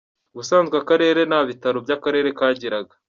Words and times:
Ubusanzwe 0.33 0.75
aka 0.77 0.87
karere 0.89 1.21
nta 1.29 1.39
bitaro 1.49 1.77
by’ 1.85 1.91
akarere 1.97 2.29
kagiraga. 2.39 2.93